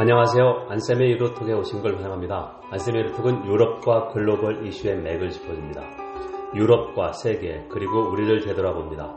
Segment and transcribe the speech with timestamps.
[0.00, 0.68] 안녕하세요.
[0.70, 2.58] 안쌤의 유로톡에 오신 걸 환영합니다.
[2.70, 5.82] 안쌤의 유로톡은 유럽과 글로벌 이슈의 맥을 짚어줍니다.
[6.54, 9.14] 유럽과 세계 그리고 우리를 되돌아봅니다.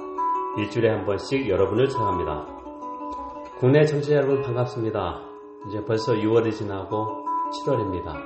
[0.57, 2.47] 일주일에 한 번씩 여러분을 찾아갑니다.
[3.59, 5.21] 국내 청취자 여러분 반갑습니다.
[5.69, 7.23] 이제 벌써 6월이 지나고
[7.65, 8.17] 7월입니다.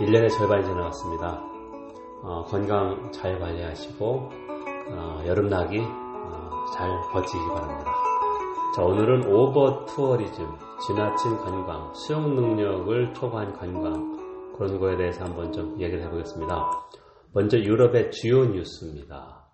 [0.00, 1.42] 1년의 절반이 지나갔습니다.
[2.22, 4.30] 어, 건강 잘 관리하시고
[4.90, 7.90] 어, 여름나기 어, 잘 버티시기 바랍니다.
[8.76, 10.46] 자, 오늘은 오버 투어리즘,
[10.86, 16.70] 지나친 관광, 수용 능력을 초과한 관광 그런 거에 대해서 한번 좀 얘기를 해보겠습니다.
[17.34, 19.46] 먼저 유럽의 주요 뉴스입니다.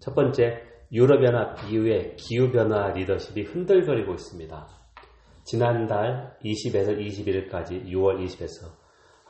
[0.00, 4.68] 첫 번째, 유럽연합 EU의 기후변화 리더십이 흔들거리고 있습니다.
[5.44, 8.72] 지난달 20에서 21일까지 6월 20에서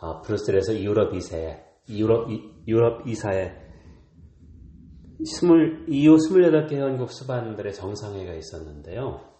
[0.00, 2.28] 어, 브뤼셀에서 유럽 이사회, 유럽,
[2.66, 3.54] 유럽 이사회
[5.20, 9.35] 20, EU 28개 회원국 수반들의 정상회의가 있었는데요.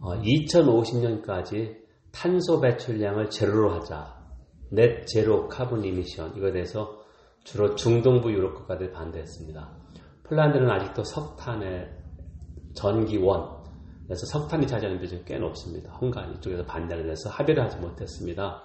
[0.00, 1.76] 어, 2050년까지
[2.12, 4.16] 탄소 배출량을 제로로 하자.
[4.70, 7.02] net zero carbon emission 이거에 대해서
[7.44, 9.70] 주로 중동부 유럽 국가들이 반대했습니다.
[10.24, 11.90] 폴란드는 아직도 석탄의
[12.74, 13.56] 전기원
[14.06, 15.92] 그래서 석탄이 차지하는 비중이 꽤 높습니다.
[15.92, 18.62] 헝가리 이쪽에서 반대를 해서 합의를 하지 못했습니다.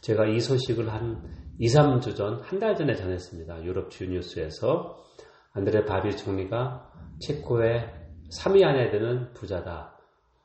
[0.00, 1.22] 제가 이 소식을 한
[1.58, 3.64] 2, 3주 전, 한 달 전에 전했습니다.
[3.64, 5.02] 유럽 주뉴스에서
[5.52, 7.92] 안드레 바비 총리가 체코의
[8.38, 9.96] 3위 안에 드는 부자다.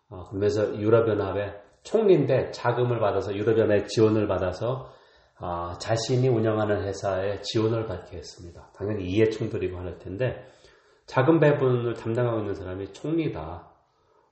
[0.10, 4.92] 어, 그러면서 유럽연합의 총리인데 자금을 받아서 유럽연합의 지원을 받아서
[5.40, 8.70] 어, 자신이 운영하는 회사에 지원을 받게 했습니다.
[8.76, 10.46] 당연히 이해 충돌이고 할 텐데
[11.08, 13.68] 자금 배분을 담당하고 있는 사람이 총리다.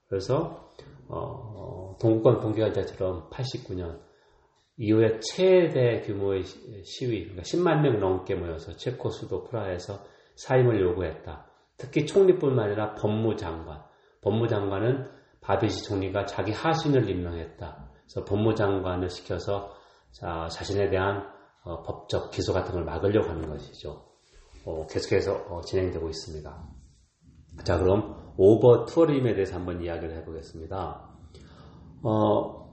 [0.08, 0.70] 그래서
[1.08, 4.00] 어, 동구권 봉기환자처럼 89년
[4.78, 10.00] 이후에 최대 규모의 시위, 그러니까 10만 명 넘게 모여서 체코 수도 프라하에서
[10.36, 11.48] 사임을 요구했다.
[11.78, 13.84] 특히 총리뿐만 아니라 법무장관,
[14.22, 17.90] 법무장관은 바비시 총리가 자기 하신을 임명했다.
[18.02, 19.72] 그래서 법무장관을 시켜서
[20.12, 21.28] 자, 자신에 대한
[21.64, 24.06] 어, 법적 기소 같은 걸 막으려고 하는 것이죠.
[24.66, 26.70] 어, 계속해서 어, 진행되고 있습니다.
[27.64, 31.10] 자, 그럼 overtourism에 대해서 한번 이야기를 해보겠습니다.
[32.04, 32.70] 어,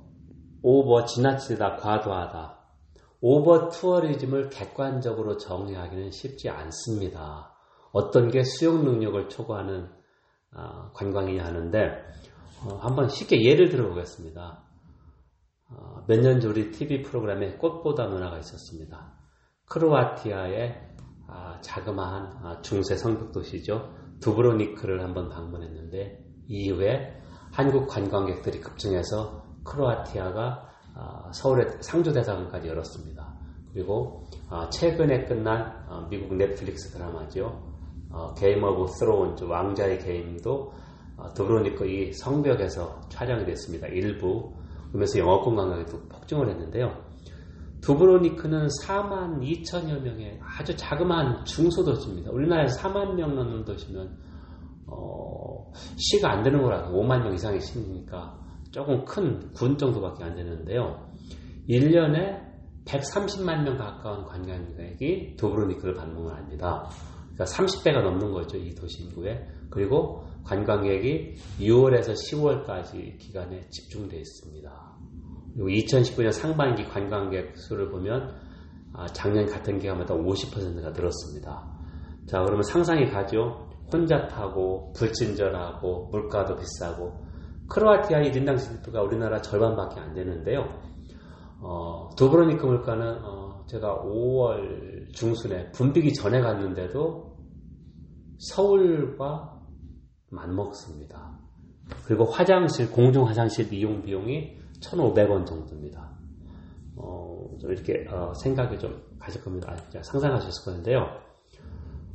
[0.62, 2.56] over 지나치다, 과도하다.
[3.21, 7.53] overtourism을 객관적으로 정의하기는 쉽지 않습니다.
[7.93, 9.88] 어떤 게 수용 능력을 초과하는
[10.54, 12.04] 어, 관광이냐 하는데
[12.65, 14.62] 어, 한번 쉽게 예를 들어보겠습니다.
[15.69, 19.12] 어, 몇년 전 우리 TV 프로그램에 꽃보다 누나가 있었습니다.
[19.67, 20.87] 크로아티아의
[21.28, 23.93] 아, 자그마한 아, 중세 성벽 도시죠.
[24.21, 27.21] 두브로브니크를 한번 방문했는데 이후에
[27.53, 33.37] 한국 관광객들이 급증해서 크로아티아가 아, 서울의 상주대사관까지 열었습니다.
[33.72, 34.25] 그리고
[34.72, 37.75] 최근에 끝난 미국 넷플릭스 드라마죠.
[38.38, 40.72] Game of Thrones 왕자의 게임도
[41.34, 43.87] 두브로브니크 이 성벽에서 촬영이 됐습니다.
[43.88, 44.53] 일부
[44.88, 47.04] 그러면서 영어권 관광에도 폭증을 했는데요.
[47.81, 52.31] 두브로니크는 4만 2천여 명의 아주 자그마한 중소도시입니다.
[52.32, 54.16] 우리나라에서 4만 명 넘는 도시면
[54.87, 58.38] 어, 시가 안 되는 거라 5만 명 이상의 시니까
[58.71, 61.09] 조금 큰 군 정도밖에 안 되는데요.
[61.69, 62.44] 1년에
[62.84, 66.89] 130만 명 가까운 관광객이 두브로니크를 방문을 합니다.
[67.34, 69.47] 그러니까 30배가 넘는 거죠, 이 도시 인구에.
[69.71, 74.97] 그리고 관광객이 6월에서 10월까지 기간에 집중되어 있습니다.
[75.54, 78.34] 그리고 2019년 상반기 관광객 수를 보면
[78.93, 81.77] 아, 작년 같은 기간마다 50%가 늘었습니다.
[82.27, 83.69] 자, 그러면 상상이 가죠?
[83.93, 87.27] 혼자 타고, 불친절하고, 물가도 비싸고,
[87.69, 90.66] 크로아티아 이인당 GDP가 우리나라 절반밖에 안 되는데요.
[91.60, 97.37] 어, 두브로니크 물가는 어, 제가 5월 중순에 분비기 전에 갔는데도
[98.39, 99.55] 서울과
[100.31, 101.39] 맞먹습니다.
[102.05, 106.11] 그리고 화장실, 공중 화장실 이용 비용이 1,500원 정도입니다.
[106.97, 109.77] 어, 좀 이렇게 어, 생각을 좀 가질 겁니다.
[110.03, 111.07] 상상하셨을 건데요.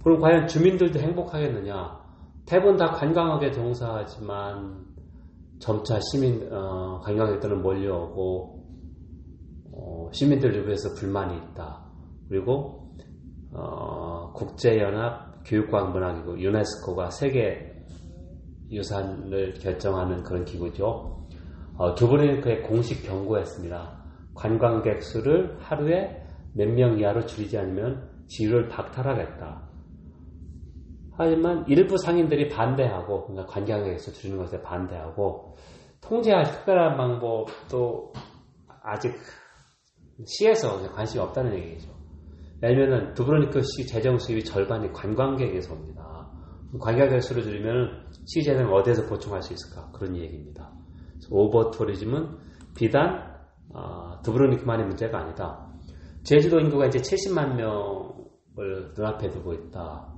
[0.03, 2.01] 그럼 과연 주민들도 행복하겠느냐?
[2.45, 4.85] 대부분 다 관광업에 종사하지만
[5.59, 8.65] 점차 시민 어, 관광객들은 몰려오고
[9.73, 11.85] 어, 시민들 일부에서 불만이 있다.
[12.27, 12.95] 그리고
[13.53, 17.70] 어, 국제연합 교육과학문화기구 유네스코가 세계
[18.71, 21.27] 유산을 결정하는 그런 기구죠.
[21.77, 24.01] 어, 두브르니크의 공식 경고했습니다.
[24.35, 26.23] 관광객 수를 하루에
[26.53, 29.69] 몇 명 이하로 줄이지 않으면 지유를 박탈하겠다.
[31.13, 35.55] 하지만 일부 상인들이 반대하고 그러니까 관광객 수 줄이는 것에 반대하고
[36.01, 38.13] 통제할 특별한 방법도
[38.83, 39.13] 아직
[40.25, 41.89] 시에서 관심이 없다는 얘기죠.
[42.61, 46.29] 왜냐면은 두브로니크 시 재정 수입이 절반이 관광객에서 옵니다.
[46.79, 49.91] 관광객 수를 줄이면 시 재정을 어디에서 보충할 수 있을까?
[49.91, 50.71] 그런 얘기입니다.
[51.29, 52.37] 오버 투리즘은
[52.75, 53.31] 비단
[53.73, 55.67] 어, 두브로니크만의 문제가 아니다.
[56.23, 60.13] 제주도 인구가 이제 70만 명을 눈앞에 두고 있다.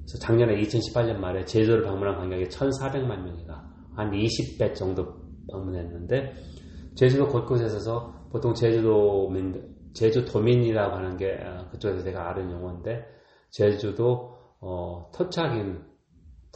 [0.00, 3.68] 그래서 작년에 2018년 말에 제주도를 방문한 관객이 1,400만 명이다.
[3.94, 5.16] 한 20배 정도
[5.50, 6.34] 방문했는데
[6.94, 13.04] 제주도 곳곳에서 보통 제주도민 제주도민이라고 하는 게 어, 그쪽에서 제가 아는 용어인데
[13.50, 15.82] 제주도 어, 토착인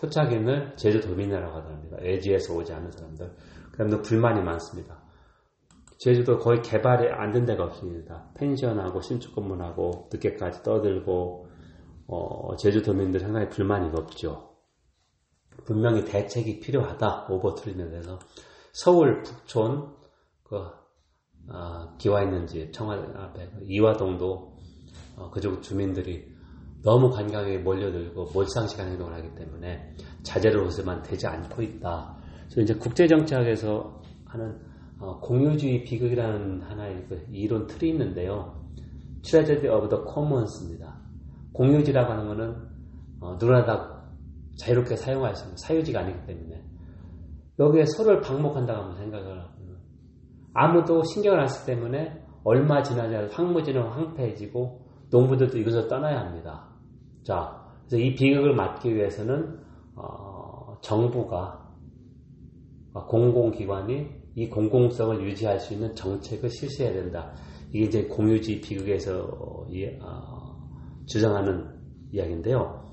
[0.00, 1.98] 토착인을 제주도민이라고 하답니다.
[2.00, 3.36] 외지에서 오지 않은 사람들.
[3.72, 5.02] 그 다음에 불만이 많습니다.
[5.98, 8.30] 제주도 거의 개발이 안 된 데가 없습니다.
[8.34, 11.46] 펜션하고 신축 건물하고 늦게까지 떠들고
[12.06, 14.56] 어, 제주도민들 상당히 불만이 높죠.
[15.66, 17.26] 분명히 대책이 필요하다.
[17.28, 18.18] 오버트리면에서
[18.72, 19.94] 서울 북촌
[20.44, 20.56] 그
[21.52, 24.56] 어, 기와 있는 집 청와대 앞에 그 이화동도
[25.16, 26.39] 어, 그쪽 주민들이
[26.82, 32.16] 너무 관광에 몰려들고 몰상식한 행동을 하기 때문에 자제를 요청하지만 되지 않고 있다.
[32.44, 34.58] 그래서 이제 국제정치에서 하는
[34.98, 38.64] 어, 공유지의 비극이라는 하나의 그 이론 틀이 있는데요.
[39.22, 40.98] tragedy of the commons입니다.
[41.52, 42.56] 공유지라고 하는 것은
[43.20, 44.04] 어, 누구나 다
[44.58, 46.62] 자유롭게 사용할 수 있는 사유지가 아니기 때문에
[47.58, 49.60] 여기에 서로를 방목한다고 한번 생각을 하고
[50.52, 56.69] 아무도 신경을 안 쓰기 때문에 얼마 지나지 않아 황무지는 황폐해지고 농부들도 이것을 떠나야 합니다.
[57.22, 59.58] 자, 그래서 이 비극을 막기 위해서는
[59.96, 61.68] 어, 정부가
[62.92, 67.32] 어, 공공기관이 이 공공성을 유지할 수 있는 정책을 실시해야 된다.
[67.72, 69.66] 이게 이제 공유지 비극에서 어,
[71.06, 71.68] 주장하는
[72.12, 72.84] 이야기인데요.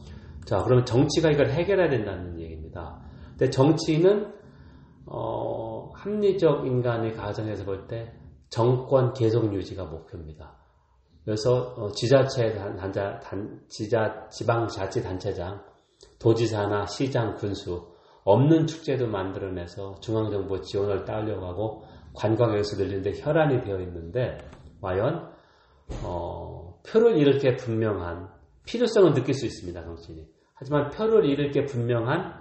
[0.46, 3.02] 자, 그러면 정치가 이걸 해결해야 된다는 얘기입니다.
[3.30, 4.34] 근데 정치는
[5.06, 8.14] 어, 합리적 인간의 가정에서 볼 때
[8.50, 10.56] 정권 계속 유지가 목표입니다.
[11.28, 15.62] 그래서 어, 지자체 단자 단, 지자 지방자치단체장,
[16.20, 17.86] 도지사나 시장, 군수
[18.24, 21.84] 없는 축제도 만들어내서 중앙정부 지원을 따려고 하고
[22.14, 24.38] 관광객 수 늘리는데 혈안이 되어 있는데
[24.80, 25.30] 과연
[26.06, 28.30] 어, 표를 잃을 게 분명한
[28.66, 32.36] 필요성을 느낄 수 있습니다 정치인이 하지만 표를 잃을 게 분명한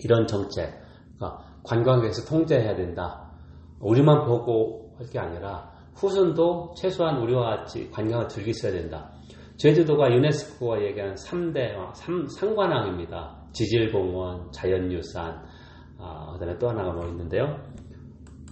[0.00, 0.78] 이런 정책
[1.16, 3.32] 그러니까 관광객에서 통제해야 된다.
[3.80, 9.12] 우리만 보고 할 게 아니라 후손도 최소한 우리와 같이 관광을 있어야 된다.
[9.56, 13.48] 제주도가 유네스코가 얘기하는 3대 3, 상관왕입니다.
[13.52, 15.44] 지질공원, 자연유산,
[15.98, 17.62] 아, 그 다음에 또 하나가 뭐 있는데요.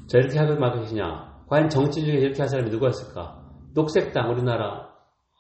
[0.09, 1.45] 자, 이렇게 하면 말이냐.
[1.49, 3.43] 과연 정치 중에 이렇게 할 사람이 누구였을까?
[3.75, 4.91] 녹색당, 우리나라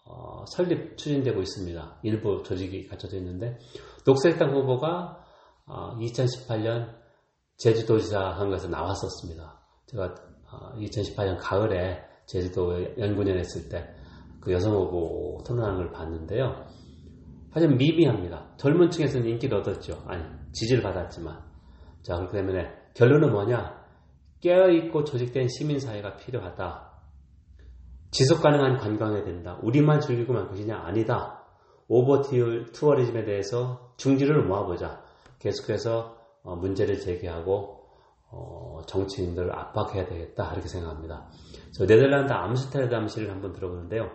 [0.07, 2.01] 어, 설립 추진되고 있습니다.
[2.03, 3.59] 일부 조직이 갖춰져 있는데,
[4.07, 5.25] 녹색당 후보가
[5.67, 6.97] 어, 2018년
[7.59, 9.61] 제주도지사 한것에서 나왔었습니다.
[9.87, 10.15] 제가
[10.77, 14.01] 2018년 어, 가을에 제주도 연구년 했을 때
[14.41, 16.67] 그 여성 후보 토론하는 걸 봤는데요.
[17.51, 18.55] 하지만 미비합니다.
[18.57, 20.03] 젊은 층에서는 인기를 얻었죠.
[20.07, 21.39] 아니, 지지를 받았지만.
[22.03, 23.81] 자, 그렇기 때문에 결론은 뭐냐?
[24.41, 26.91] 깨어있고 조직된 시민사회가 필요하다.
[28.11, 29.59] 지속 가능한 관광이 된다.
[29.63, 30.77] 우리만 즐기고만 것이냐?
[30.79, 31.45] 아니다.
[31.87, 35.03] 오버 투어리즘에 대해서 중지를 모아보자.
[35.41, 37.80] 계속해서 어, 문제를 제기하고
[38.31, 41.29] 어, 정치인들을 압박해야 되겠다 이렇게 생각합니다.
[41.73, 44.09] 저 네덜란드 암스테르담 시를 한번 들어보는데요.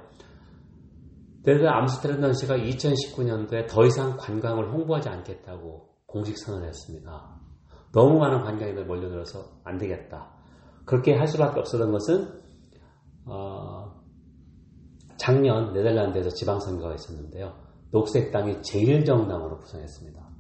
[1.44, 7.40] 네덜란드 암스테르담 시가 2019년도에 더 이상 관광을 홍보하지 않겠다고 공식 선언했습니다.
[7.94, 10.34] 너무 많은 관광객들 몰려들어서 안 되겠다.
[10.86, 12.42] 그렇게 할 수밖에 없었던 것은
[13.26, 14.02] 어,
[15.18, 17.54] 작년 네덜란드에서 지방선거가 있었는데요.
[17.92, 20.35] 녹색당이 제일정당으로 구성했습니다.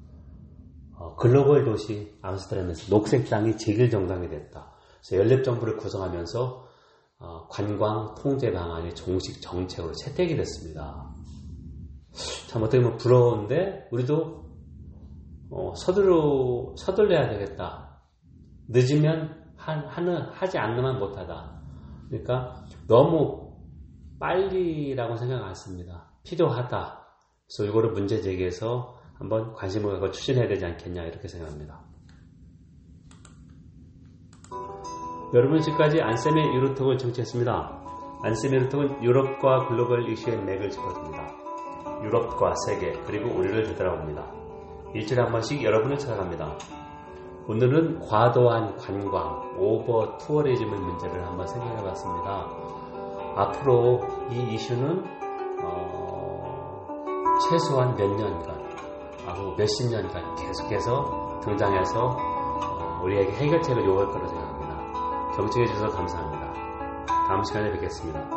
[0.97, 4.73] 어, 글로벌 도시 암스테르담에서 녹색당이 제일 정당이 됐다.
[5.01, 6.65] 그래서 연립 정부를 구성하면서
[7.19, 11.13] 어, 관광 통제 방안이 정식 정책으로 채택이 됐습니다.
[12.47, 14.45] 참 어떻게 보면 부러운데 우리도
[15.51, 18.01] 어, 서둘러 서둘러야 되겠다.
[18.67, 21.61] 늦으면 한, 하는 하지 않으면 못하다.
[22.09, 23.53] 그러니까 너무
[24.19, 26.11] 빨리라고 생각 안 씁니다.
[26.23, 27.05] 필요하다.
[27.47, 31.79] 그래서 이거를 문제 제기해서 한번 관심을 갖고 추진해야 되지 않겠냐 이렇게 생각합니다.
[35.33, 37.81] 여러분 지금까지 안쌤의 유로톡을 청취했습니다.
[38.23, 41.45] 안쌤의 유로톡은 유럽과 글로벌 이슈의 맥을 짚어줍니다.
[42.03, 44.31] 유럽과 세계 그리고 우리를 되돌아봅니다.
[44.93, 46.57] 일주일에 한 번씩 여러분을 찾아갑니다.
[47.47, 52.49] 오늘은 과도한 관광, 오버 투어리즘의 문제를 한번 생각해 봤습니다.
[53.35, 55.03] 앞으로 이 이슈는
[55.63, 58.64] 어, 최소한 몇 년간,
[59.27, 65.31] 아후 몇십 년간 계속해서 등장해서 어, 우리에게 해결책을 요구할 거라 생각합니다.
[65.35, 66.53] 경청해 주셔서 감사합니다.
[67.27, 68.34] 다음 시간에 뵙겠습니다.